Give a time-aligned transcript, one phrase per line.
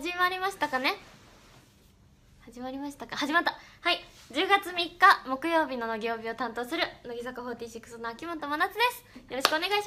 [0.00, 0.94] 始まりましたかね？
[2.46, 3.16] 始まりましたか？
[3.16, 3.58] 始まった。
[3.80, 3.98] はい。
[4.30, 9.32] 10月3日木曜日の乃木曜日を担当する乃木坂46の秋元真夏です。
[9.32, 9.80] よろしくお願いしま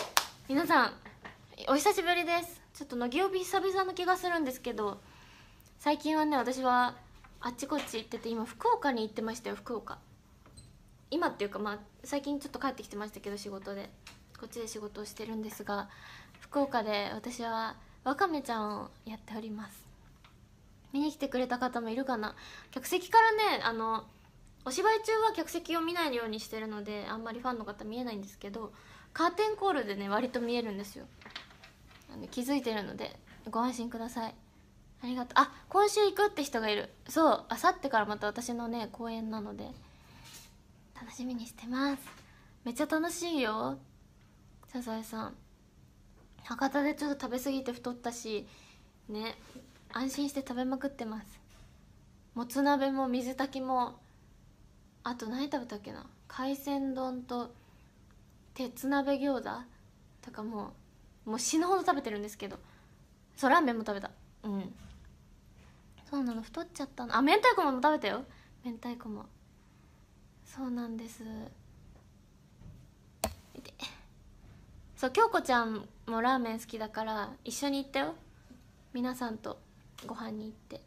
[0.00, 0.08] す。
[0.48, 0.92] 皆さん
[1.68, 2.62] お久しぶりです。
[2.72, 5.02] ちょっと乃木曜日久々の気がするんですけど
[5.78, 6.94] 最近はね私は
[7.42, 9.98] あっちこっち行ってて今福岡に行ってましたよ福岡。
[11.10, 13.90] 今っていうかまあ最近ちょっと帰ってきてましたけど仕事で。
[14.40, 15.88] こっちで仕事をしてるんですが
[16.44, 19.82] 福岡で私はわかめちゃんをやっております。
[20.92, 22.36] 見に来てくれた方もいるかな？
[22.70, 24.04] 客席からねあの
[24.64, 28.72] お芝居中は客席を見ないようにしてるのであんまりファンの方見えないんですけど
[29.12, 31.06] カーテンコールでね割と見えるんですよ。
[32.12, 33.18] あの気づいてるので
[33.50, 34.34] ご安心ください。
[35.02, 35.32] ありがとう。
[35.36, 36.90] あ今週行くって人がいる。
[37.08, 39.70] そうあさってからまた私のね公演なので
[40.94, 42.02] 楽しみにしてます。
[42.64, 43.78] めっちゃ楽しいよ。
[44.68, 45.34] サザエさん。
[46.44, 48.46] 博多でちょっと食べ過ぎて太ったし
[49.08, 49.36] ね
[49.92, 51.40] 安心して食べまくってます。
[52.34, 53.98] もつ鍋も水炊きも
[55.02, 57.52] あと何食べたっけな海鮮丼と
[58.54, 59.50] 鉄鍋餃子
[60.22, 60.72] とかも
[61.26, 62.58] うもう死ぬほど食べてるんですけど
[63.36, 64.10] そうラーメンも食べた。
[64.42, 64.72] うん。
[66.10, 67.16] そうなの太っちゃったの。
[67.16, 68.24] あ明太子も食べたよ。
[68.64, 69.26] 明太子も。
[70.44, 71.24] そうなんです。
[74.96, 78.14] そう京子ちゃんもラーメン好きだから一緒に行ったよ。
[78.92, 79.58] 皆さんと
[80.06, 80.80] ご飯に行って。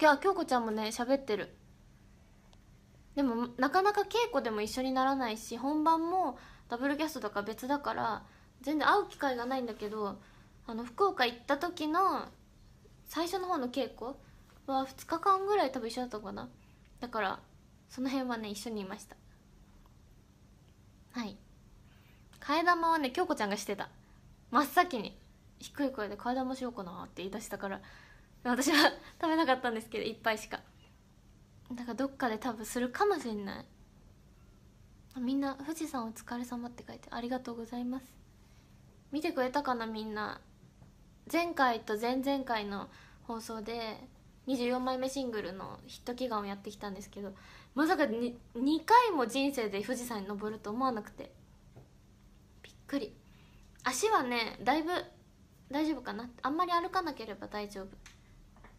[0.00, 1.54] 今日京子ちゃんもね喋ってる。
[3.16, 8.22] でもなかなか稽古でも一緒にならないし本番もダブルキャストとか別だから
[8.62, 10.18] 全然会う機会がないんだけど
[10.66, 12.26] あの福岡行った時の
[13.06, 14.12] 最初の方の稽古
[14.66, 16.48] は2日間ぐらい多分一緒だったかな。
[17.00, 17.40] だから
[17.88, 19.16] その辺はね一緒にいました。
[21.12, 21.36] はい。
[22.40, 23.88] 替え玉はね京子ちゃんがしてた。
[24.50, 25.16] 真っ先に。
[25.58, 27.80] 低い声で替え玉しようかなって言い出したから。
[28.42, 30.60] 私は 食べなかったんですけど1杯しか。
[31.72, 33.66] だからどっかで多分するかもしれない。
[35.18, 38.06] みんな「富士山お疲れ様って書いてありがとうございます。
[39.12, 40.40] 見てくれたかなみんな。
[41.30, 42.88] 前回と前々回の
[43.22, 44.08] 放送で
[44.46, 47.34] 24枚目シングルのヒット祈願をやってきたんですけど
[47.74, 51.32] まさか 2, 2回も人生で富士山に登ると思わなくて。
[52.90, 53.14] くり。
[53.84, 54.90] 足はねだいぶ
[55.70, 56.28] 大丈夫かな。
[56.42, 57.86] あんまり歩かなければ大丈夫。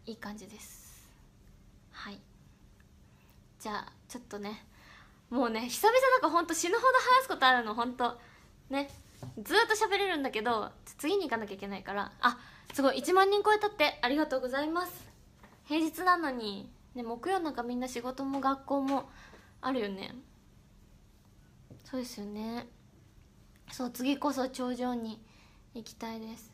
[0.04, 1.08] いい感じです。
[1.92, 2.20] はい。
[3.58, 4.66] じゃあちょっとね
[5.30, 8.18] もうね久々なんかほんと死ぬほど話すことあるのほんと。
[8.68, 8.90] ね。
[9.42, 12.12] ずっと喋れるんだけど次に行かなきゃいけないから。
[12.20, 12.38] あ
[12.74, 12.98] すごい。
[12.98, 15.10] 1万人超えたってありがとうございます。
[15.64, 19.08] 平日なのに、ね、木曜なんかみんな仕事も学校も
[19.62, 20.14] あるよね。
[21.84, 22.66] そうですよね。
[23.72, 25.20] そう次こそ頂上に
[25.74, 26.52] 行きたいです。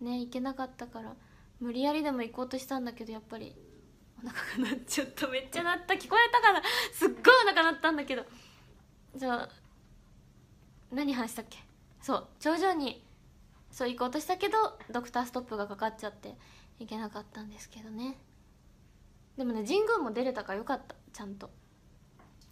[0.00, 1.14] ね行けなかったから
[1.60, 3.54] 無理やりでも行こうとしたんだけどやっぱり
[4.24, 5.28] お腹が鳴っちゃった。
[5.28, 5.94] めっちゃ鳴った。
[5.94, 6.62] 聞こえたかな？
[6.92, 8.24] すっごいお腹鳴ったんだけど。
[9.14, 9.48] じゃあ
[10.90, 11.58] 何話したっけ？
[12.00, 13.04] そう頂上に
[13.70, 16.34] そう行こうとしたけどドクターストップがかかっちゃって
[16.78, 18.16] 行けなかったんですけどね。
[19.36, 20.94] でもね神宮も出れたからよかった。
[21.12, 21.50] ちゃんと。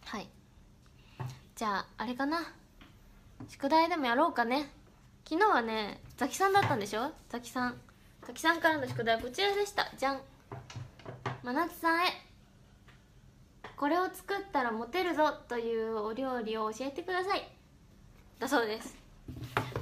[0.04, 0.28] はい。
[1.56, 2.52] じゃああれかな？
[3.46, 4.70] 宿題でもやろうかね。
[5.28, 7.12] 昨日はねザキさんだったんでしょ？
[7.28, 7.80] ザキさん。
[8.26, 9.90] ザキさんからの宿題はこちらでした。
[9.96, 10.20] じゃん。
[11.42, 12.08] 真夏さんへ。
[13.76, 17.48] これを作ったらモテるぞというお料理を教えてください。
[18.38, 18.96] だそうです。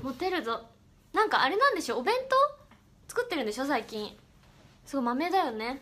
[0.03, 0.62] モテるぞ。
[1.12, 1.99] なんかあれなんでしょ？
[1.99, 2.37] お弁当？
[3.09, 3.65] 作ってるんでしょ？
[3.65, 4.16] 最近。
[4.84, 5.81] すごい豆だよね。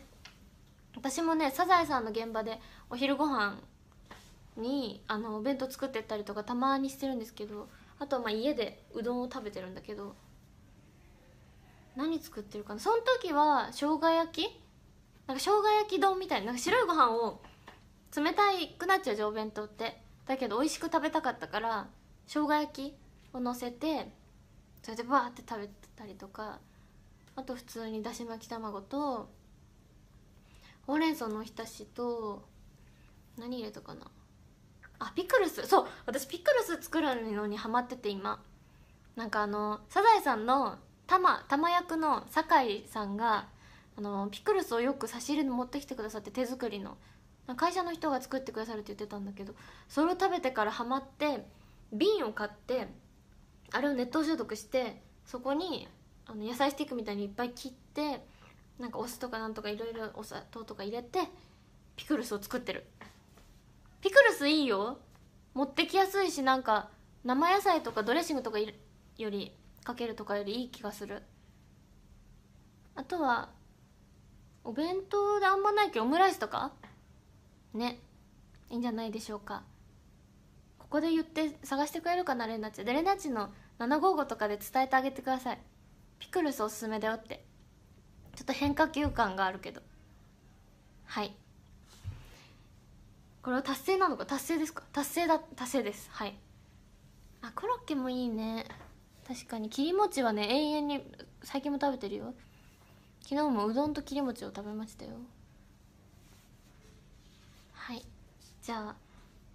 [0.95, 2.59] 私もねサザエさんの現場で
[2.89, 3.57] お昼ご飯
[4.57, 7.67] にあのお弁当作ってったりとかたまにしてるんですけど
[7.99, 10.15] あとはまあ家でうどんを食べてるんだけど
[11.95, 12.79] 何作ってるかな？
[12.79, 14.61] その時は生姜焼き？
[15.27, 17.41] なんか生姜焼き丼みたいななんか白いご飯を
[18.15, 18.43] 冷た
[18.77, 20.01] くなっちゃうじゃんお弁当って。
[20.25, 21.87] だけど美味しく食べたかったから
[22.27, 22.95] 生姜焼き
[23.33, 24.11] をのせて
[24.81, 26.59] それでバーって食べてたりとか
[27.35, 29.29] あと普通にだし巻き卵と
[30.87, 32.43] ほうれん草のおひたしと
[33.37, 34.01] 何入れたかな？
[34.99, 35.67] あピクルス。
[35.67, 38.41] そう私ピクルス作るのにハマってて今。
[39.15, 40.77] なんかあのサザエさんの
[41.07, 43.47] 玉玉役の酒井さんが
[43.97, 46.97] あのピクルスをよく差し入れに持ってきてくださって手作りの。
[47.55, 49.53] 会社の人が作ってくださるって言ってたんだけど
[49.87, 51.45] それを食べてからハマって
[51.93, 52.87] 瓶を買って
[53.71, 55.87] あれを熱湯消毒してそこに
[56.25, 58.25] あの野菜スティックみたいにいっぱい切って
[58.79, 61.19] なんかお酢とかなんとかいろいろお砂糖とか入れて
[61.95, 62.85] ピクルスを作ってる。
[64.05, 64.99] ピクルスいいよ。
[65.55, 66.89] 持ってきやすいしなんか
[67.23, 68.67] 生野菜とかドレッシングとかよ
[69.17, 69.51] り
[69.83, 71.23] かけるとかよりいい気がする。
[72.93, 73.49] あとは
[74.63, 76.71] お弁当であんまないけどオムライスとか？
[77.73, 77.97] ね。
[78.69, 79.63] いいんじゃないでしょうか。
[80.77, 82.85] ここで言って探してくれるかなレナチ。
[82.85, 83.49] でレナチの
[83.79, 85.59] 755とかで伝えてあげてください。
[86.19, 87.43] ピクルスおすすめだよって。
[88.35, 89.81] ちょっと変化球感があるけど。
[91.05, 91.35] はい。
[93.45, 94.81] これは達成なのか達成ですか？
[94.91, 96.09] 達成だ達成です。
[96.11, 96.35] はい。
[97.43, 98.65] あコロッケもいいね。
[99.27, 99.69] 確かに。
[99.69, 101.05] 切り餅はね永遠に
[101.43, 102.33] 最近も食べてるよ。
[103.21, 105.11] 昨日もうどんと切り餅を食べましたよ。
[107.73, 108.03] はい。
[108.63, 108.95] じゃあ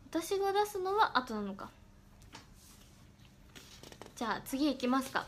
[0.09, 1.69] 私が出すのは後なのか。
[4.15, 5.27] じゃあ次いきますか。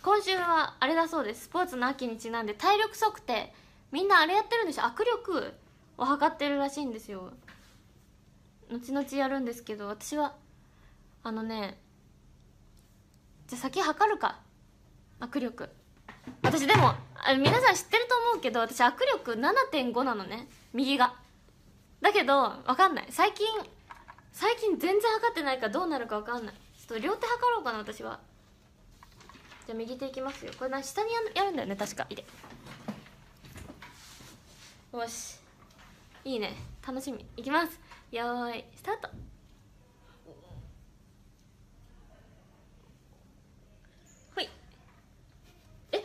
[0.00, 1.46] 今週はあれだそうです。
[1.46, 3.52] スポーツの秋にちなんで体力測定。
[3.90, 4.82] みんなあれやってるんでしょ？
[4.82, 5.54] 握力。
[5.98, 7.32] を測ってるらしいんですよ。
[8.70, 10.34] 後々やるんですけど私は
[11.22, 11.78] あのね
[13.46, 14.40] じゃあ先測るか。
[15.20, 15.68] 握力。
[16.42, 16.94] 私でも
[17.38, 20.48] 皆さん知ってると思うけど私握力7.5なのね。
[20.72, 21.14] 右が。
[22.00, 23.06] だけど分かんない。
[23.10, 23.46] 最近
[24.32, 26.54] 最近全然測ってないからどうなるか分かんない。
[26.54, 28.18] ちょっと両手測ろうかな私は。
[29.66, 30.52] じゃあ右手いきますよ。
[30.58, 32.06] これな下にやるんだよね確か。
[32.08, 32.24] いで
[34.92, 35.41] よし。
[36.24, 36.54] いいね。
[36.86, 37.26] 楽しみ。
[37.36, 37.80] いきます。
[38.12, 39.08] よーいスタート。
[44.34, 44.48] ほい。
[45.90, 45.98] え？
[45.98, 46.04] 切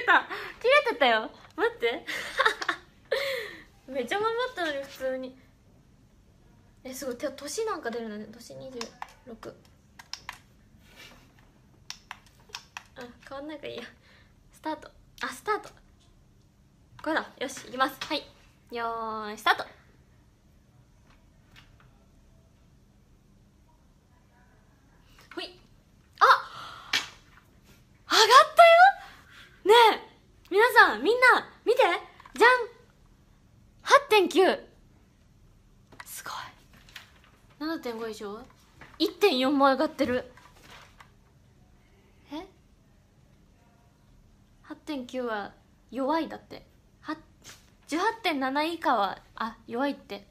[0.00, 0.28] てた。
[0.60, 1.30] 切れてたよ。
[1.54, 2.06] 待って。
[3.86, 5.38] めっちゃ頑張ったのに普通に。
[6.82, 7.16] えすごい。
[7.16, 8.26] て年なんか出るのね。
[8.32, 9.54] 年26
[12.96, 13.84] あ変わんないからいいや。
[14.52, 14.90] スタート。
[15.22, 15.83] あスタート。
[17.04, 17.98] これだよしいきます。
[18.00, 18.22] はい。
[18.74, 19.64] よーいスタート。
[25.34, 25.60] ほい。
[26.18, 26.24] あ
[28.10, 28.62] 上がった
[29.68, 29.76] よ。
[29.92, 31.82] ねえ皆さんみんな見て。
[32.38, 34.26] じゃん。
[34.26, 34.60] 8.9
[36.06, 36.30] すご
[37.66, 37.78] い。
[37.82, 38.40] 7.5以上
[38.98, 40.32] 1.4も上がってる。
[42.32, 42.46] え
[44.66, 45.52] ？8.9は
[45.90, 46.72] 弱いだって
[47.88, 50.26] 18.7以下はあ弱いって。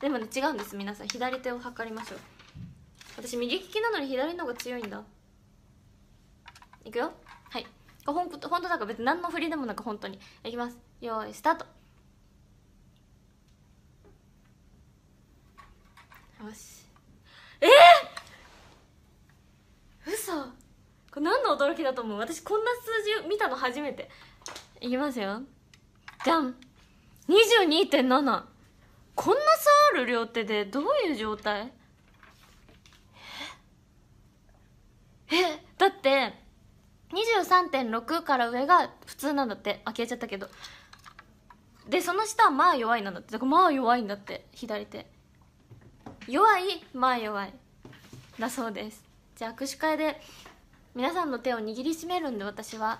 [0.00, 0.76] でもね違うんです。
[0.76, 2.18] 皆さん左手を測りましょう。
[3.16, 5.02] 私右利きなのに左の方が強いんだ。
[6.84, 7.12] いくよ。
[7.50, 7.66] はい。
[8.06, 10.18] ほんほんとだか別に何の振りでもなく本当に。
[10.44, 10.78] いきます。
[11.00, 11.66] よーいスタート。
[16.44, 16.86] よし。
[17.60, 20.32] えー、嘘。
[21.12, 22.18] これ何の驚きだと思う？
[22.18, 24.08] 私こんな数字見たの初めて。
[24.80, 25.42] いきますよ。
[26.24, 26.54] じゃん
[27.30, 28.42] 22.7
[29.14, 31.72] こんな差ある両手でどういう状態？
[35.30, 35.36] え？
[35.36, 35.64] え？
[35.78, 36.34] だって
[37.12, 39.80] 23.6から上が普通なんだって。
[39.84, 40.48] あ消えちゃったけど。
[41.88, 43.30] でその下はまあ弱いなんだって。
[43.30, 45.06] だからまあ弱いんだって左手。
[46.26, 46.84] 弱い？
[46.92, 47.54] まあ弱い。
[48.40, 49.04] だそうです。
[49.36, 50.20] じゃあ握手会で
[50.96, 52.98] 皆さんの手を握りしめるんで私は。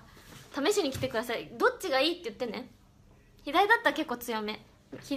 [0.54, 1.50] 試しに来てください。
[1.58, 2.68] どっちがいいって言ってね。
[3.44, 4.64] 左だったら結構強め。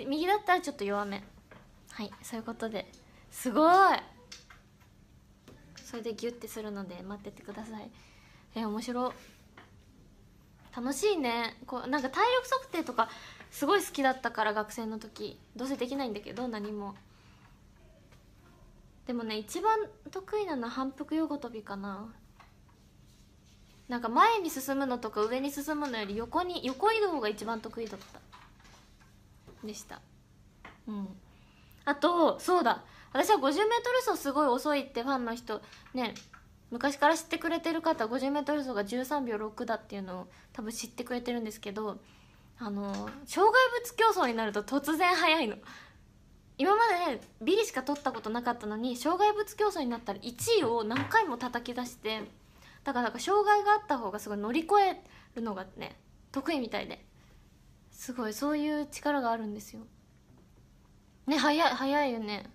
[0.08, 1.24] 右だったらちょっと弱め。
[1.92, 2.90] はいそういうことで。
[3.32, 3.74] すごい。
[5.76, 7.90] それでギュッてするので待っててください。
[8.56, 9.14] え面白。
[10.76, 11.58] 楽しいね。
[11.68, 13.10] こうなんか体力測定とか
[13.52, 15.40] すごい好きだったから学生の時。
[15.56, 16.96] どうせできないんだけど何も。
[19.06, 19.78] でもね一番
[20.12, 22.14] 得意なのは反復横跳びかな。
[23.94, 29.68] なんか前に進むのとか上に進むのより横に横移動が一番得意だった。
[29.68, 30.02] でした。
[30.88, 31.08] うん。
[31.86, 32.84] あとそうだ。
[33.12, 33.62] 私は 50m
[34.08, 35.62] 走すごい遅いってファンの人
[35.94, 36.16] ね
[36.72, 42.00] 昔から知ってくれてる方 50m 走が13秒6だっていうのを多分知ってくれてるんですけど
[42.58, 42.92] あの
[43.28, 45.58] 障害物競争になると突然速いの。
[46.58, 46.82] 今ま
[47.12, 52.24] でビリしか取ったことなかったのに障害物競争になったら1位を何回も叩き出して
[52.84, 55.02] だから障害があった方がすごい乗り越え
[55.36, 55.96] るのがね
[56.32, 57.06] 得意みたいで。
[57.94, 59.82] すごいそういう力があるんですよ。
[61.28, 62.50] ね早い早いよね。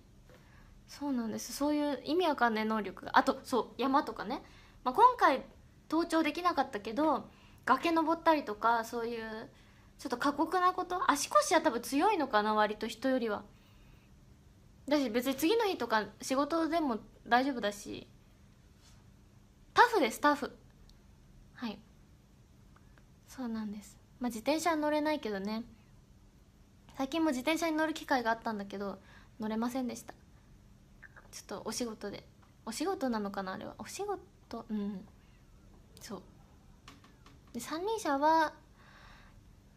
[0.87, 1.53] そうなんです。
[1.53, 3.17] そういう意味わかんない能力が。
[3.17, 4.43] あとそう山とかね、
[4.85, 5.43] まあ、今回
[5.89, 7.29] 登頂できなかったけど
[7.65, 9.49] 崖登ったりとかそういう
[9.99, 11.11] ちょっと過酷なこと。
[11.11, 13.45] 足腰は多分強いのかな割と人よりは。
[14.89, 18.09] だし別に次の日とか仕事でも大丈夫だし。
[19.79, 20.51] タフですタフ。
[21.55, 21.79] はい。
[23.29, 23.97] そうなんです。
[24.19, 25.63] まあ自転車は乗れないけどね。
[26.97, 28.99] 最近も自転車に乗る機会があったんだけど
[29.39, 30.15] 乗れませんでした。
[31.31, 32.25] ちょっとお仕事で。
[32.67, 33.77] お仕事なのかなあれは。
[33.79, 34.67] お仕事？
[34.69, 35.07] うん。
[36.01, 36.23] そう。
[37.53, 38.55] で三輪車は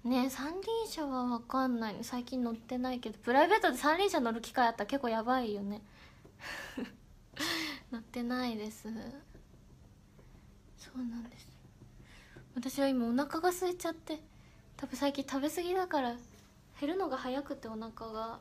[0.03, 1.97] ね三輪車は分かんない。
[2.01, 5.83] 最近乗ってないけどプライベートで三輪車乗る機会あったら結構やばいよね。
[7.93, 8.87] 乗ってないです。
[10.93, 11.47] そうなんです。
[12.55, 14.19] 私は今お腹が空いちゃって
[14.77, 16.15] 多分最近食べ過ぎだから
[16.79, 18.39] 減るのが早くてお腹が。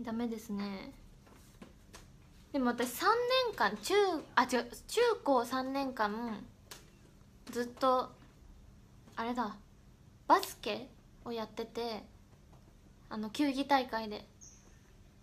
[0.00, 0.92] ダメですね。
[2.52, 3.06] でも私3
[3.48, 3.94] 年間中
[4.34, 6.44] あ違う中高3年間
[7.50, 8.10] ずっと
[9.14, 9.56] あれだ
[10.28, 10.88] バスケ
[11.24, 12.02] をやってて
[13.08, 14.26] あの球技大会で。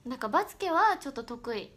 [0.05, 1.71] なんかバスケはちょっと得意。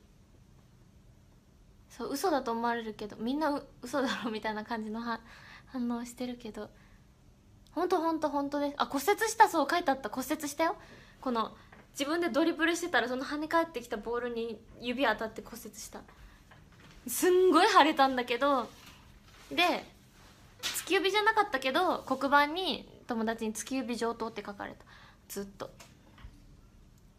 [1.97, 5.21] そう嘘だと思われるけどみんな嘘だろみたいな感じの反
[5.91, 6.69] 応してるけど
[7.73, 8.75] 本当本当本当です。
[8.79, 10.09] あ骨折したそう書いてあった。
[10.09, 10.77] 骨折したよ。
[11.21, 11.55] この
[11.93, 16.01] 自分でドリブルしてたらその跳ね返ってきたボールに指当たって骨折した。
[17.07, 18.69] すんごい腫れたんだけど
[19.51, 19.85] で
[20.63, 24.85] 突き指じゃなかったけど黒板に友達に「突き指上等」って書かれた。
[25.29, 25.71] ずっと。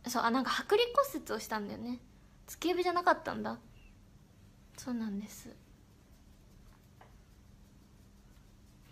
[0.08, 2.00] そうあなんか剥離骨折をしたんだよね。
[2.48, 3.60] 突き指じゃなかったんだ。
[4.78, 5.50] そうなんです。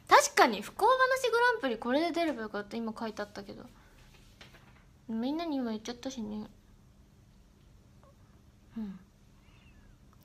[0.08, 2.76] 確かに不幸話グランプリこれで出ればよかった。
[2.76, 3.64] 今書いてあったけど。
[5.08, 6.48] みんなに今言っちゃったしね。
[8.78, 9.00] うん。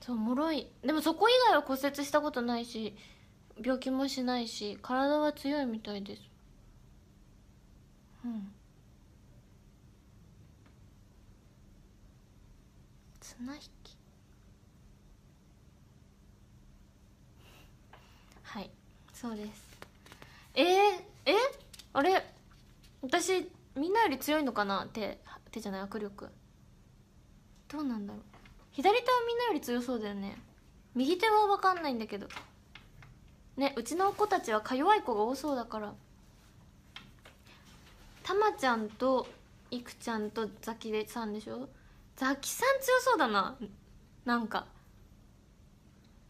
[0.01, 0.67] そうもろい。
[0.83, 2.95] でもそこ以外は骨折したことないし
[3.63, 6.21] 病気もしないし体は強いみたいです。
[8.25, 8.51] うん。
[13.19, 13.97] 綱引き
[18.43, 18.69] はい
[19.21, 19.49] そうです。
[20.55, 20.65] えー、
[21.27, 21.35] え？
[21.93, 22.25] あれ？
[23.03, 24.87] 私みんなより強いのかな？
[24.91, 25.19] 手
[25.51, 25.83] 手じゃない？
[25.83, 26.29] 握力。
[27.67, 28.23] どうなんだろう。
[28.71, 30.35] 左手はみんなより強そうだよね。
[30.95, 32.27] 右手は分かんないんだけど。
[33.57, 35.93] ねうちの子たちはか弱い子が多そうだから。
[38.23, 39.27] たまちゃんと
[39.69, 41.69] いくちゃんとザキさんでしょ？
[42.15, 43.55] ザキさん強そうだな。
[44.25, 44.65] なんか。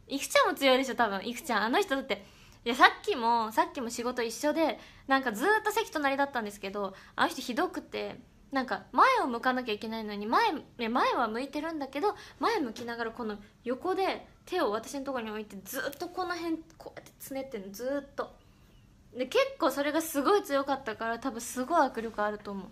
[0.10, 1.26] いくちゃんも強いでしょ多分。
[1.26, 2.26] いくちゃんあの人だって
[2.64, 8.20] いやさっきもさっきも仕事一緒でなんかずっと席隣だったんですけどあの人ひどくて
[8.52, 18.32] なんか前を向かなきゃいけないのに前前は向いてるんだけど前向きながらこの横で手を私のところに置いてずっとこの辺こうやってつねってんのずっと。
[19.18, 22.68] で結構それがすごい強かったから多分すごい握力あると思う。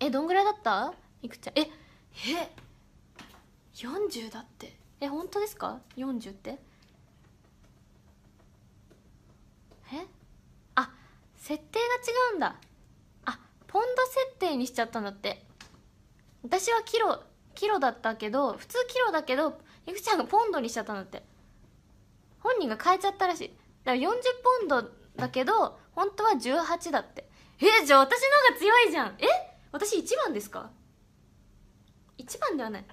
[0.00, 0.92] えどんぐらいだった？
[1.22, 1.54] いくちゃん。
[1.58, 1.68] ええ
[3.74, 4.76] 40だって。
[5.00, 6.58] え本当ですか？40って
[9.92, 10.06] え
[10.76, 10.90] あ
[11.42, 11.84] 設定が
[12.30, 12.54] 違うんだ。
[13.24, 15.44] あポンド設定にしちゃったんだって。
[16.44, 17.20] 私はキロ
[17.56, 21.24] キロだったけど普通キロだけどいくちゃんがポンドにしちゃったんだって。
[22.38, 23.48] 本人が変えちゃったらしい。
[23.48, 23.58] だか
[23.90, 24.00] ら40
[24.60, 27.28] ポンドだけど本当は18だって。
[27.58, 29.16] えじゃあ私の方が強いじゃん。
[29.18, 29.26] え
[29.72, 30.70] 私1番ですか
[32.18, 32.84] ？1番ではない。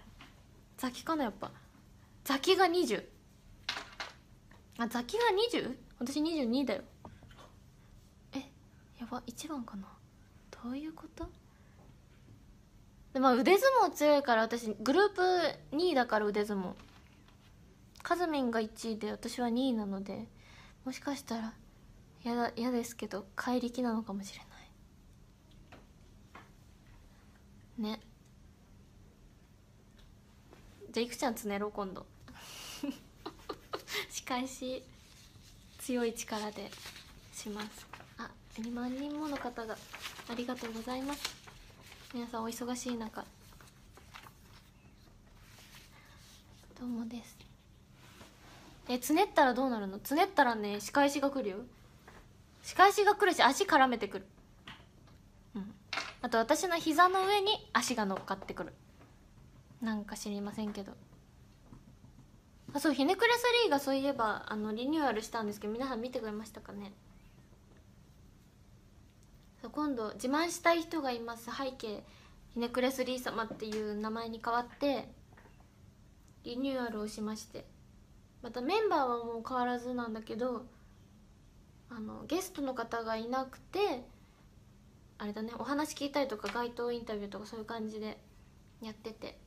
[0.75, 1.51] ザキかなやっぱ。
[2.24, 3.03] ザキが20
[4.79, 5.75] あザキが 20?
[6.00, 6.82] 私22だよ。
[9.00, 9.88] やば1番かな。
[10.63, 11.25] どういうこと？
[13.13, 15.22] でまあ腕相撲強いから私グループ
[15.75, 16.74] 2位だから腕相撲。
[18.03, 20.25] カズミンが1位で私は2位なので
[20.86, 21.53] もしかしたら
[22.24, 24.39] 嫌だ嫌ですけど怪力なのかもしれ
[27.79, 27.91] ない。
[27.94, 28.01] ね。
[30.91, 32.06] じゃあいくちゃんつねろう今度。
[34.10, 34.84] 仕返し
[35.77, 36.70] 強い力で
[37.32, 37.88] します。
[37.88, 37.88] あ
[38.58, 39.77] 2万人もの方が
[40.29, 41.36] ありがとうございます。
[42.13, 43.24] 皆さんお忙しい中。
[46.79, 47.38] どうもです。
[48.89, 50.00] えつねったらどうなるの？
[50.00, 51.58] つねったらね仕返しが来るよ。
[52.63, 54.25] 仕返しが来るし足絡めてくる。
[55.56, 55.74] うん。
[56.22, 58.74] あと私の膝の上に足が乗っかってくる。
[59.82, 60.94] なんか知りませんけど。
[62.74, 63.34] あそうひねくれ
[63.68, 66.91] 3がそういえばあのリニューアルしたんですけど皆さん見てくれましたかね？
[69.68, 71.50] 今度自慢したい人がいます。
[71.56, 72.04] 背景
[72.54, 75.10] ひねくれ3様っていう名前に変わって
[76.44, 77.66] リニューアルをしまして。
[78.42, 80.66] またメンバーはもう変わらずなんだけど
[81.89, 84.06] あのゲストの方がいなくて
[85.18, 88.18] あれだねお話聞いたりとか街頭インタビューとかそういう感じで
[88.82, 89.38] やってて。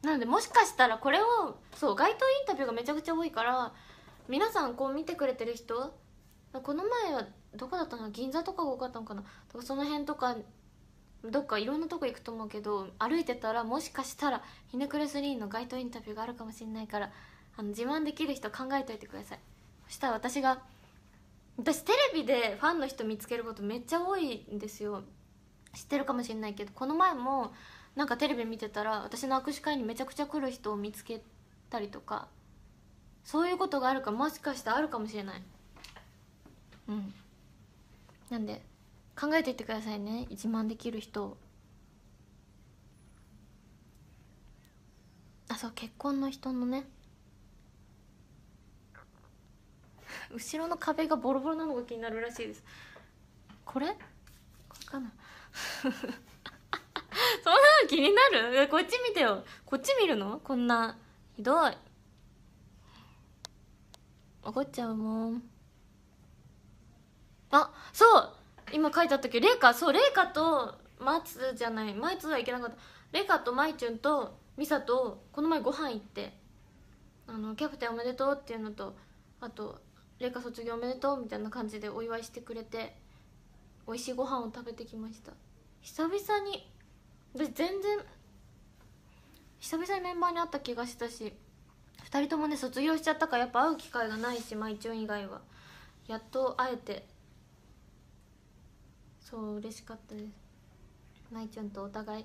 [0.00, 3.74] なのでもしかしたらこれをそう街頭インタビューがめちゃくちゃ多いから
[4.28, 5.92] 皆さんこう見てくれてる人
[6.52, 7.26] この前は
[7.56, 9.22] どこだったの銀座とかが多かったのかな？
[9.50, 10.36] とかその辺とか
[11.24, 17.10] どっかいろんなとこ行くと思うけど歩いてたらもしかしたらひねくれ3の街頭インタビューがあるかもしれないから
[17.56, 19.38] あの自慢できる人考えておいてください。
[19.88, 20.60] そしたら私が
[21.56, 25.02] 私テレビでファンの人見つけることめっちゃ多いんですよ。
[25.74, 27.52] 知ってるかもしれないけどこの前も
[27.96, 31.20] なんかテレビ見てたら私の握手会にめちゃくちゃ来る人を見つけ
[31.68, 32.28] たりとか
[33.24, 35.42] そういうことがあるかもしかしてあるかもしれない。
[36.88, 37.12] うん。
[38.30, 38.62] なんで
[39.18, 40.26] 考えていってくださいね。
[40.30, 41.36] 自慢できる人。
[45.48, 46.84] あそう結婚の人のね。
[50.30, 52.62] 後ろの壁がボロボロなのが気になるらしいです。
[53.64, 53.88] これ？
[53.88, 53.94] こ
[54.78, 55.10] れかな？
[55.82, 55.98] そんな
[57.82, 58.28] の気にな
[58.60, 58.68] る？
[58.68, 59.42] こっち見てよ。
[59.64, 60.38] こっち見るの？
[60.40, 60.98] こんな
[61.34, 61.72] ひどい。
[64.42, 65.42] 怒っちゃうもん。
[67.50, 68.30] あそう。
[68.72, 71.94] 今書いてあったけどレイカそうレイカと松じゃない。
[71.94, 72.76] 松はいけなかった。
[73.12, 76.32] レイカとマイチュンとミサとこの前ご飯行って。
[77.26, 78.96] あのキャプテンおめでとうっていうのと
[79.40, 79.82] あと
[80.18, 82.96] レイカ卒業おめでとうみたいな感じでお祝いしてくれて
[83.86, 85.32] 美味しいご飯を食べてきました。
[85.82, 86.66] 久々に
[87.34, 87.98] 私全然
[89.60, 91.34] 久々にメンバーに会った気がしたし
[92.10, 95.42] 2人ともね卒業しちゃったからやっぱ会う機会がないしマイチュン以外は。
[96.06, 97.06] やっと会えて
[99.28, 100.24] そう嬉しかったです。
[101.30, 102.24] マイちゃんとお互い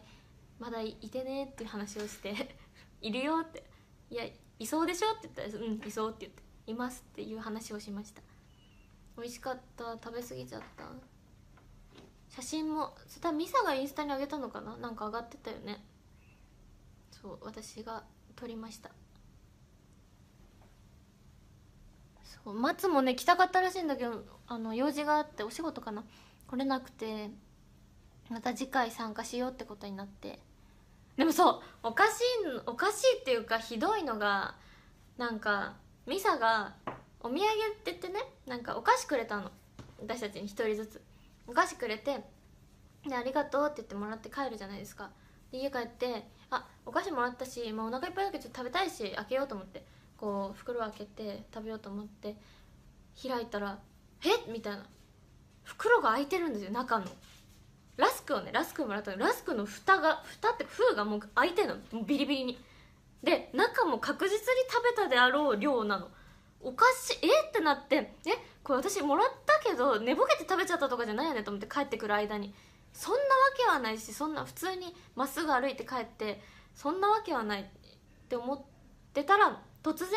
[0.57, 2.55] まだいてねっていう話をして
[3.01, 3.63] いるよって。
[4.09, 4.23] いや
[4.59, 8.21] いそうでしょって言ったらうんいそうって言っていますっていう話をしました。
[9.17, 9.93] 美味しかった。
[9.95, 10.89] 食べ過ぎちゃった。
[12.29, 14.77] 写真もそしたらミサがインスタにあげたのかな？
[14.77, 15.83] なんか上がってたよね。
[17.11, 18.05] そう私が
[18.37, 18.91] 撮りました。
[22.23, 26.05] そう松もね来たかったらしいんだけどあの用事があってお仕事かな。
[26.53, 27.31] 来れなくて
[28.29, 30.37] また次回参加しようってことになって。
[31.17, 32.23] でもそうおかしい
[32.67, 34.55] おかしいっていうかひどいのが
[35.17, 35.73] なんか
[36.05, 36.75] ミサが
[37.21, 37.39] お土産っ
[37.83, 39.51] て言ってねなんかお菓子くれたの。
[39.99, 41.01] 私たちに1人ずつ。
[41.47, 42.23] お菓子くれて
[43.07, 45.09] で「ありがとう」って言ってもらって帰るじゃないですか。
[45.51, 49.83] で家帰ってあお菓子もらったし、まあ、お腹いっぱいだけどちょっと食べたいし開けようと思って。
[50.17, 52.37] こう袋開けて食べようと思って
[53.27, 53.79] 開いたら
[54.23, 54.85] 「えっ?」みたいな。
[55.63, 57.05] 袋が開いてるんですよ中の。
[57.95, 61.75] ラスクをねラスクもらったラスクの蓋が蓋って封がもう開いてるの。
[61.75, 62.59] もうビリビリに。
[63.23, 66.09] で中も確実に食べたであろう量なの。
[66.61, 67.27] おかしい。
[67.27, 67.47] え？
[67.49, 68.13] ってなって。
[68.25, 68.31] え？
[68.63, 72.53] これ私もらったけど寝ぼけて食べちゃったとかじゃないよねと思って帰ってくる間に。
[72.93, 73.23] そんなわ
[73.57, 76.41] けはないしそんな普通にまっすぐ歩いて帰って
[76.75, 77.65] そんなわけはないっ
[78.29, 78.61] て思っ
[79.13, 80.09] てたら突然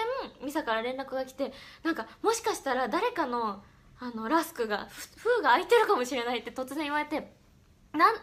[0.44, 3.62] ミサから連絡が来てなんかもしかしたら誰かの
[3.98, 7.32] あのラスクが封が開いてるかもしれないって突然言われて
[7.92, 8.16] なん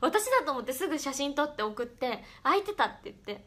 [0.00, 3.44] 私だと思ってすぐ写真撮って送って開いてたって言って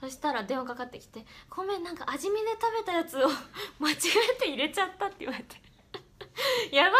[0.00, 3.28] そしたら電話かかってきて「ごめんなんか味見で食べたやつを
[3.80, 3.94] 間違
[4.32, 5.56] えて入れちゃった」って言われて。
[6.70, 6.98] やばくな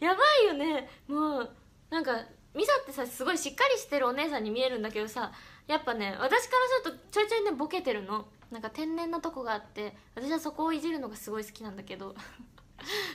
[0.00, 0.10] い？
[0.10, 0.88] やばいよね。
[1.08, 1.56] もう
[1.90, 5.32] なんかミサってさすごいしっかりしてるお姉さんに見えるんだけどさ
[5.66, 8.28] やっぱね私からするとちょいちょいねボケてるの。
[8.52, 12.14] なんか天然なとこがあって私はそこをいじるのがすごい好きなんだけど。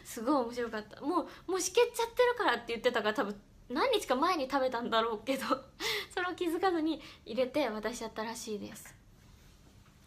[0.04, 1.02] すごい面白かった。
[1.02, 3.36] もうもうしけっちゃってるからって言ってたから多分
[3.70, 5.46] 何日か前に食べたんだろうけど
[6.14, 8.96] それを気づかずに入れて渡しちゃったらしいです。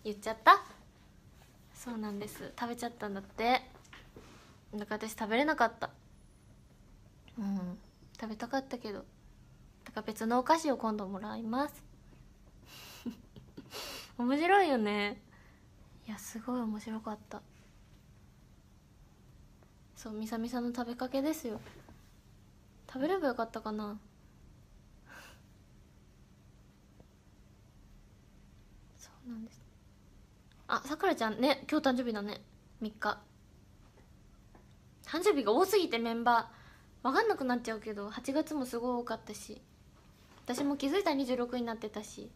[0.04, 0.62] 言っちゃった？
[1.74, 2.52] そうなんです。
[2.58, 3.62] 食べちゃったんだって。
[4.74, 5.90] だから私食べれなかった。
[7.38, 7.78] うん。
[8.20, 9.04] 食べたかったけど。
[9.84, 11.84] だから別のお菓子を今度もらいます。
[14.18, 15.20] 面白いよね。
[16.06, 17.42] いやすごい面白かった。
[20.02, 21.60] そうみさみさの食べかけですよ。
[22.92, 24.00] 食べればよかったかな。
[28.98, 29.62] そうなんです。
[30.66, 32.40] あさくらちゃんね今日誕生日だね。
[32.82, 33.20] 3日。
[35.06, 37.08] 誕生日が多すぎてメンバー。
[37.08, 39.62] 分かんなくなっちゃうけど8月もすごい多かったし。
[40.46, 42.28] 私も気づいたら26になってたし。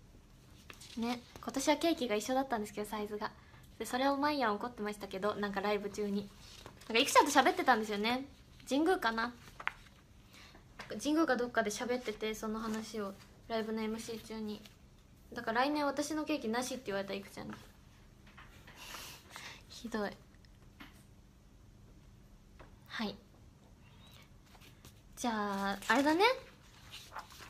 [0.99, 3.33] ね今年はケーキが一緒だったんですけどサイズが。
[3.81, 6.31] でそれを毎夜怒ってましたけどなんかライブ中に。
[6.89, 8.25] なんかいくちゃんと喋ってたんですよね。
[8.69, 9.33] 神宮かな。
[11.03, 13.13] 神宮かどっかで喋っててその話を
[13.49, 14.61] ライブの MC 中に。
[15.33, 17.55] だから来年私のケーキなしって言われたいくちゃんに。
[19.69, 20.11] ひどい。
[22.89, 23.17] はい。
[25.17, 26.25] じゃああれだね。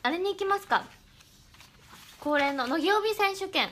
[0.01, 0.83] あれに行きますか。
[2.19, 3.69] 恒例の乃木帯選手権。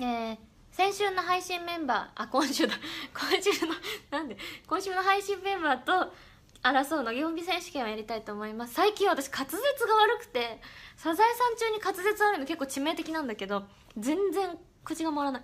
[0.00, 0.38] えー、
[0.76, 2.74] 先週の配信メンバーあ今週だ。
[3.14, 3.72] 今週の
[4.10, 4.36] なんで
[4.66, 6.12] 今週の配信メンバーと
[6.62, 8.74] 争う乃木帯選手権をやりたいと思います。
[8.74, 9.62] 最近私滑舌が
[9.94, 10.60] 悪くて
[10.98, 13.64] サザエさん中に滑舌悪いの結構致命的なんだけど
[13.96, 15.42] 全然口が回らない。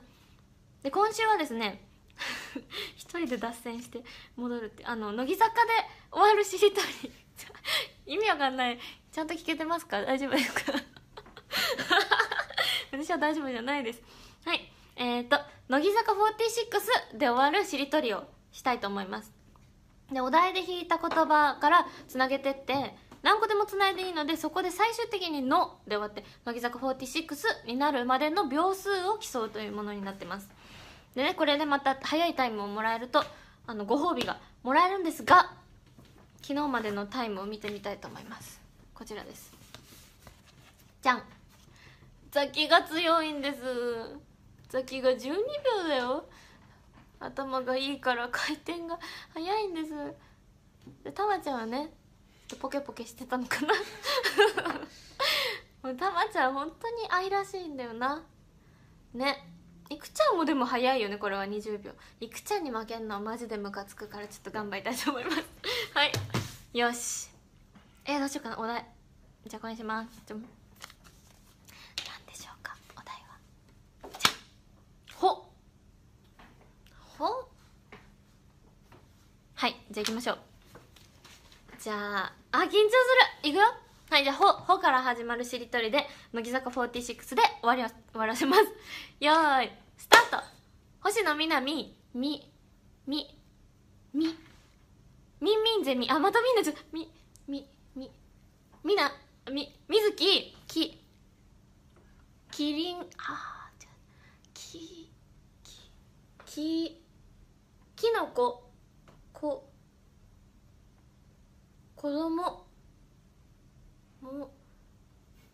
[0.82, 1.82] で今週はですね
[2.96, 4.04] 一人で脱線して
[4.36, 5.70] 戻るってあの乃木坂で
[6.10, 7.10] 終わるしりとり。
[8.14, 8.78] 意味わかんない。
[9.10, 10.02] ちゃんと聞けてますか？
[10.02, 10.72] 大丈夫ですか？
[12.92, 14.02] 私は大丈夫じゃないです。
[14.44, 14.70] はい。
[14.96, 19.32] えっ、ー、と乃木坂46で終わるしりとりをしたいと思います。
[20.12, 30.50] でお題で引いた言葉からつなげてって何個でもつないでいいのでそこで最終的に「の」で終わって乃木坂46になるまでの秒数を競うというものになってます。
[31.14, 33.24] でねこれでまた早いタイムをもらえると
[33.66, 35.54] あのご褒美がもらえるんですが
[36.42, 38.60] 昨日までのタイムを見てみたいと思います。
[38.94, 39.52] こちらです。
[41.00, 41.22] じゃん。
[42.30, 44.31] ザキが強いんです。
[44.72, 45.34] ザキが12秒
[45.86, 46.24] だよ。
[47.20, 48.98] 頭がいいから回転が
[49.34, 49.90] 速いんです。
[51.04, 51.92] でたまちゃんはね
[52.58, 53.74] ポケポケしてたのかな。
[55.82, 58.22] もうたまちゃん本当に愛らしいんだよな。
[59.12, 59.46] ね。
[59.90, 61.44] いくちゃんもでも早いよねこれは。
[61.44, 61.92] 20秒。
[62.20, 65.36] いくちゃんに負けんのはマジでムカつくからちょっと頑張りたいと思います。
[65.92, 66.12] はい。
[66.78, 67.28] よし。
[68.06, 68.58] えー、どうしようかな。
[68.58, 68.86] お題。
[69.46, 70.42] じゃあこれにしますじゃ何
[72.26, 73.38] でしょうかお題は
[74.18, 74.32] じゃ
[75.16, 75.48] ほ
[77.18, 77.48] ほ
[79.62, 80.38] はいじゃあいきましょう。
[81.78, 82.74] じゃああ緊張す
[83.44, 83.48] る。
[83.48, 83.62] いくよ。
[84.10, 84.44] はいじゃあ「ほ」
[84.74, 88.62] ほから始まるしりとりで乃木坂46で終わり終わらせます。
[89.24, 90.44] よーいスタート。
[90.98, 92.50] 星野みなみみ
[93.06, 93.38] み
[94.12, 94.36] み
[95.40, 97.08] みんみんゼミあまたみんなちょみ
[97.46, 98.10] みみ
[98.82, 99.12] みな
[99.48, 101.00] みみずきき
[102.50, 103.90] きりんあじゃ
[104.52, 105.08] き
[105.64, 105.92] き
[106.46, 107.00] き
[107.94, 108.71] きのこ。
[109.42, 109.68] こ
[111.96, 112.64] 子供。
[114.20, 114.52] も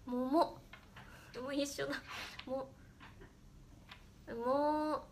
[0.04, 0.58] もも
[1.42, 1.94] もう一緒だ。
[2.44, 2.68] も
[4.28, 5.02] も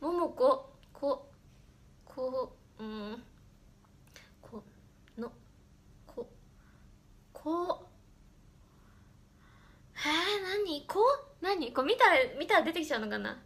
[0.00, 1.26] ももここ
[2.04, 3.22] こうん。
[4.42, 4.62] こ
[5.16, 5.32] の
[6.06, 6.28] こ
[7.32, 7.88] こ。
[9.94, 10.02] えー、
[10.62, 10.86] 何？
[10.86, 11.00] こ？
[11.40, 11.72] 何？
[11.72, 11.80] こ？
[11.80, 13.42] う見たら見たら出てきちゃうのかな？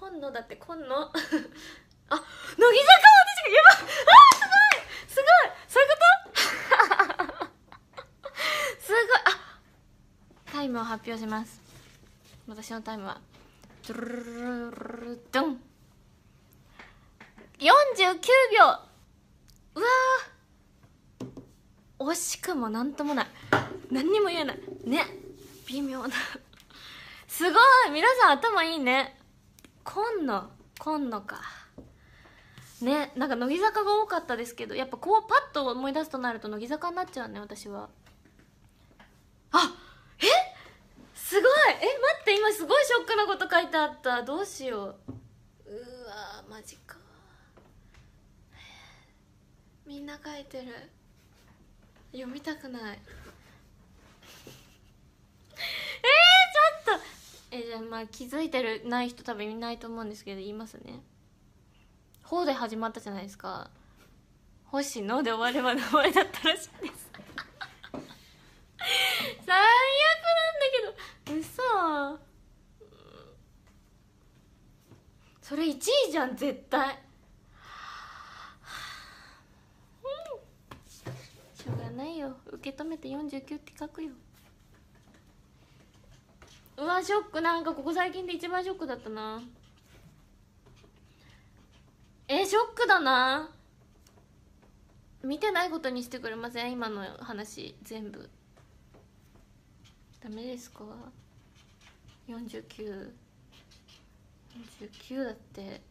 [0.00, 1.52] 今野だって今野 あ乃木坂は
[2.08, 3.84] 私がやばあー
[4.34, 5.94] すごいすごいそういうこ
[7.44, 7.50] と？
[8.80, 11.60] すごいあタイムを発表します。
[12.48, 13.20] 私のタイムは
[13.86, 15.62] ドゥルルルルルドン
[17.58, 18.18] 49
[18.56, 18.64] 秒
[19.74, 19.86] うわ
[22.00, 23.26] 惜しくも何ともない
[23.90, 25.04] 何にも言えないね
[25.68, 26.14] 微妙な
[27.28, 29.19] すごい皆さん頭いいね
[29.84, 31.40] 今野今野か。
[32.80, 37.90] ねなんか乃木坂が多かったですけどやっぱこうパッと思い出すとなると乃木坂になっちゃうね私は。
[39.52, 39.74] あ
[40.18, 40.24] え？
[41.14, 41.50] すごい！
[41.72, 41.86] え待
[42.22, 44.22] って今すごいショックなこと書いてあった。
[44.22, 44.96] どうしよ
[45.66, 45.70] う。
[45.70, 46.96] うわマジか。
[49.86, 50.90] みんな書いてる。
[52.12, 52.82] 読みたくない。
[52.82, 52.98] えー、
[56.86, 57.04] ちょっと！
[57.50, 61.00] えじゃあまあ気づいてるない人多分いないと思うんですけど言いますね
[62.22, 63.70] 「ほ」で始まったじゃないですか
[64.66, 67.10] 「星野」で終われば名前だったらしいです。
[68.80, 68.88] 最
[69.36, 69.58] 悪な
[70.52, 71.38] んだけど。
[71.38, 72.20] 嘘。
[75.42, 76.96] それ1位じゃん絶対。
[81.54, 82.36] しょうがないよ。
[82.46, 84.12] 受け止めて49って書くよ。
[86.80, 87.42] うわショック。
[87.42, 89.42] なんかここ最近で一番ショックだったな。
[92.26, 93.50] えショックだな。
[95.22, 96.72] 見てないことにしてくれません？
[96.72, 98.30] 今の話全部。
[100.22, 100.84] ダメですか
[102.26, 103.12] ？4949
[105.10, 105.82] 49だって。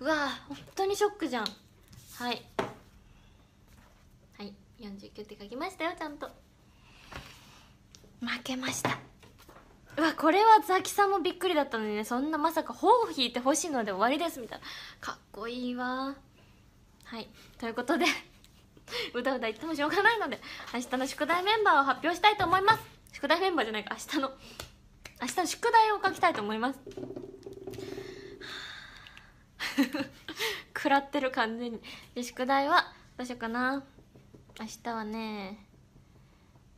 [0.00, 1.44] うわ本当にショックじゃん。
[1.44, 2.42] はい。
[4.36, 4.52] はい。
[4.80, 6.28] 49って書きましたよちゃんと。
[8.20, 9.11] 負けました。
[9.96, 12.04] うわこれはザキさんもびっくりだったのにね。
[12.04, 14.64] そんなまさか「頬を引いてほしいので終わりです」みたいな。
[15.00, 16.14] かっこいいわ。
[17.04, 17.28] はい。
[17.58, 18.06] ということで
[19.14, 20.40] うだうだ言ってもしょうがないので
[20.72, 22.82] 明日の宿題メンバーを発表したいと思います。
[23.12, 23.94] 宿題メンバーじゃないか。
[23.94, 24.32] 明日の
[25.20, 26.78] 明日の宿題を書きたいと思います。
[30.74, 31.80] 食らってる完全に。
[32.14, 33.84] で宿題はどうしようかな。
[34.58, 35.66] 明日はね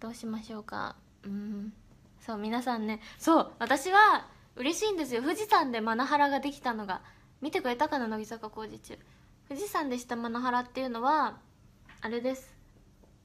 [0.00, 0.96] どうしましょうか。
[1.22, 1.72] うん。
[2.24, 3.00] そう皆さんね。
[3.18, 5.20] そう私は嬉しいんですよ。
[5.20, 7.02] 富士山でマナハラができたのが。
[7.42, 8.98] 見てくれたかな乃木坂工事中。
[9.46, 11.36] 富士山でしたマナハラっていうのは
[12.00, 12.54] あれです。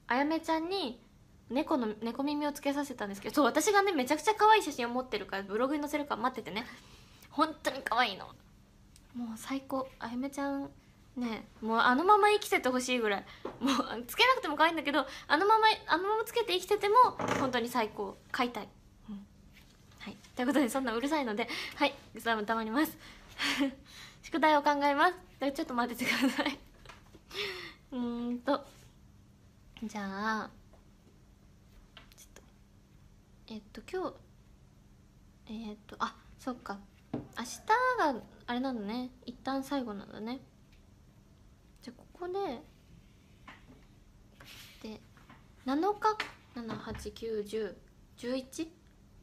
[0.06, 1.02] あやめちゃんに
[1.48, 3.34] 猫の猫耳をつけさせたんですけど。
[3.34, 6.66] そう私がねめちゃくちゃ可愛い写真を持ってるからブログに載せるから待っててね。
[7.30, 8.26] 本当に可愛いの。
[9.14, 9.88] もう最高。
[9.98, 10.68] あやめちゃん
[11.16, 13.24] ねもうあのまま生きててほしいぐらい。
[13.60, 16.96] もうつけなくても可愛いんだけどあのままあのままつけて生きてても
[17.40, 18.18] 本当に最高。
[18.30, 18.68] 飼いた、い。
[20.40, 22.96] ということでそんなうるさいのではいさもたまります。
[24.24, 25.14] 宿題を考えます。
[25.52, 26.58] ちょっと待っててください。
[27.92, 28.00] う
[28.32, 28.66] んと
[29.82, 30.50] じゃあ
[32.16, 32.42] ちょっと
[33.48, 34.10] えっと今
[35.46, 36.78] 日えっとあそっか。
[37.12, 37.58] 明日
[37.98, 39.10] があれなんだね。
[39.26, 40.40] 一旦最後なんだね。
[41.82, 42.62] じゃあここで
[44.88, 45.00] で
[45.66, 46.40] 7日？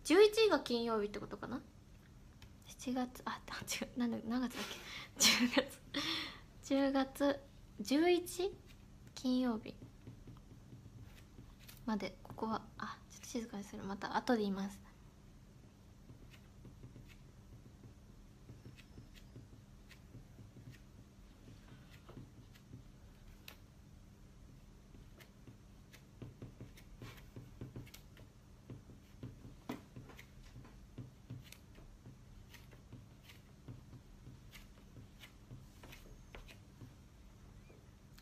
[0.07, 1.59] 11位が金曜日ってことかな
[2.79, 3.41] ？7月あ
[3.81, 4.63] 違う何何月だっ
[5.19, 5.55] け？10
[6.63, 7.39] 月10月
[7.81, 8.51] 11?
[9.15, 9.75] 金曜日
[11.85, 13.83] までここはあちょっと静かにする。
[13.83, 14.79] また後で言います。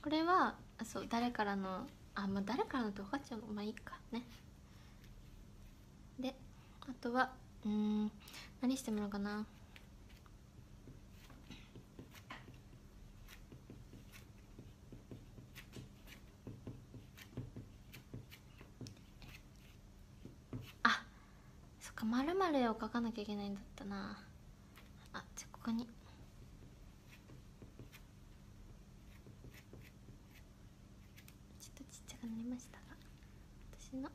[0.06, 3.48] これはそう誰からのあまあ誰からのって分かっちゃうの？
[3.48, 4.22] まあいいかね。
[6.20, 6.36] で
[6.82, 7.32] あとは
[7.65, 8.12] うん
[8.62, 9.44] 何してもらおうかな？
[20.84, 21.04] あ
[21.82, 22.36] そっかまる
[22.70, 24.20] を書かなきゃいけないんだったな。
[25.13, 25.88] あじゃあここに
[32.28, 32.96] なりましたが
[33.78, 34.10] 私の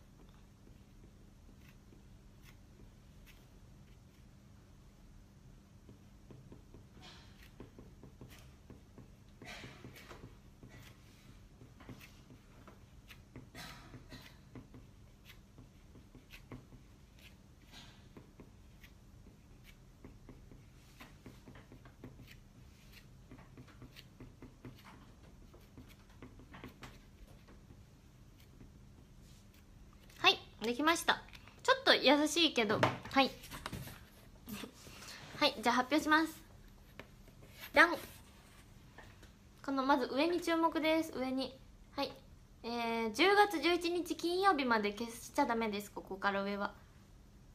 [30.71, 31.21] できました。
[31.65, 32.79] ちょっと優しいけど。
[33.11, 33.29] はい。
[35.37, 36.41] はいじゃあ発表します。
[37.75, 37.97] じゃん
[39.65, 41.13] このまず上に注目です。
[41.19, 41.59] 上に。
[41.97, 42.13] はい。
[42.63, 45.91] えー、10月11日金曜日まで消しちゃダメです。
[45.91, 46.73] ここから上は。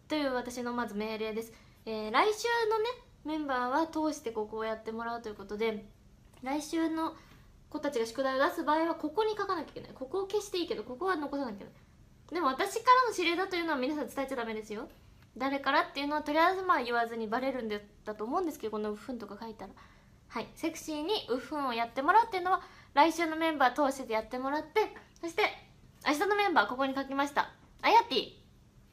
[0.10, 1.54] という私のまず命令です、
[1.86, 2.89] えー、来週のね
[3.23, 5.86] メンバーは通してここをやってもらうということで
[6.43, 7.15] 来週の
[7.69, 9.91] 子たちが宿題を出す場合はここに書かなきゃいけない。
[9.95, 11.73] ここを消していいけどここは残さなきゃいけない。
[12.31, 14.88] でも私からの指令だというのは皆さん伝えちゃダメですよ。
[15.38, 19.73] 誰からっていうのはとりあえずまあ言わずにバレるんだと思うんですけどこの「うふん」とか書いたら。
[20.27, 20.47] はい。
[20.55, 22.61] セクシーに「うふん」をやってもらうっていうのは
[22.93, 25.43] 来週のメンバー通してやってもらってそして
[26.07, 27.51] 明日のメンバーここに書きました。
[27.81, 28.31] あやてぃ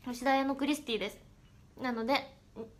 [0.04, 1.18] 吉田屋のクリスティです。
[1.80, 2.36] なので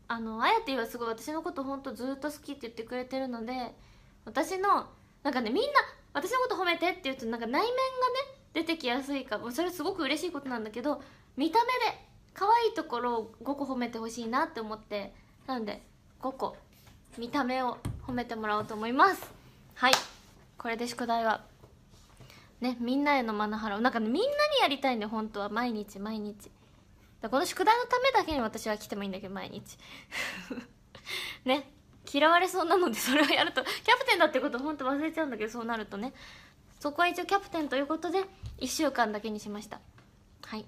[0.09, 3.75] あのあやてぃはすごい私のこと本当ずっと好きって言ってくれてるので
[4.25, 4.89] 私の
[5.23, 5.81] なんかねみんな
[6.13, 7.73] 私のこと褒めてって言うとなんか内面がね
[8.55, 11.01] 出てきやすいかそれすごく嬉しいことなんだけど
[11.37, 11.99] 見た目で
[12.35, 15.13] 可愛いところを5個褒めてほしいなって思って
[15.47, 15.83] なので
[16.21, 16.57] 5個
[17.19, 19.31] 見た目を褒めてもらおうと思います。
[19.75, 19.93] はい。
[20.57, 21.43] これで宿題は
[22.61, 23.81] ねみんなへのマナハラを。
[23.81, 25.49] なんかねみんなにやりたいんで本当は。
[25.51, 26.51] 毎日毎日。
[27.23, 29.77] この宿題のためだけに私は来てもいいんだけど毎日。
[31.45, 31.71] ね。
[32.11, 36.13] 嫌われそうなのでそれをやるとキャプテンだってこと本当忘れちゃうんだけどそうなるとね。
[36.83, 38.25] そこは一応キャプテンということで
[38.59, 39.79] 1週間だけにしました。
[40.45, 40.65] はい。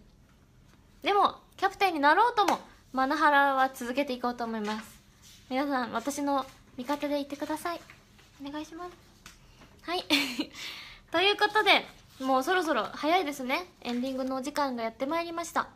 [1.02, 2.60] でもキャプテンになろうとも
[2.92, 5.02] マナハラは続けていこうと思います。
[5.50, 6.46] 皆さん私の
[6.76, 7.80] 味方でいてください。
[8.46, 8.92] お願いします。
[9.82, 10.04] はい。
[11.10, 11.84] ということで
[12.20, 13.66] もうそろそろ早いですね。
[13.80, 15.66] エンディングのお時間がやってまいりました。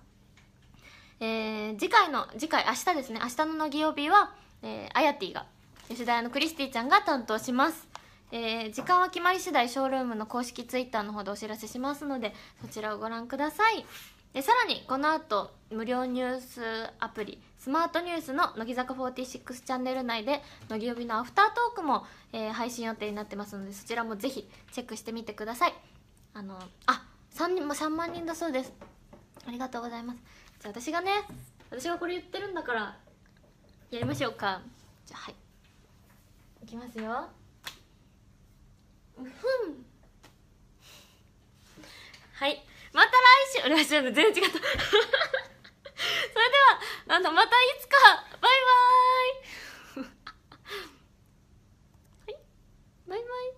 [1.19, 3.19] えー、次回の次回明日ですね。
[3.21, 5.47] 明日の乃木曜日は、えー、あやてぃが
[5.89, 7.88] 吉田屋のクリスティちゃんが担当します。
[8.31, 13.87] えー、時間は決まり次第ショールームの公式ツイッターの方でお知らせしますのでそちらをご覧ください。
[14.35, 16.61] でさらにこの後無料ニュース
[17.01, 25.75] アプリスマートニュースの乃木坂46チャンネル内で乃木曜日のアフタートークも、えー、配信予定になってますのでそちらもぜひチェックしてみてください。
[26.35, 28.73] あのあ3人も3万人だそうです。
[29.47, 30.19] ありがとうございます。
[30.61, 31.11] じゃあ私がね
[31.71, 32.97] 私がこれ言ってるんだから
[33.91, 34.61] やりましょうか。
[35.07, 35.35] じゃあはい。
[36.65, 37.29] いきますよ。
[42.35, 42.65] はい。
[42.93, 43.15] また来
[43.63, 43.69] 週。
[43.69, 44.39] 来週全然違った。
[44.39, 47.97] それではあのまたいつか。
[48.41, 48.53] バイ
[49.97, 50.07] バーイ。
[52.27, 52.39] はい。
[53.09, 53.58] バイバイ。